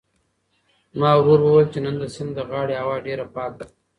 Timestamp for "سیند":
2.13-2.31